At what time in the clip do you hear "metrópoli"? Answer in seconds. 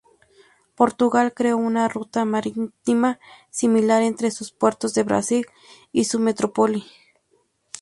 6.17-6.87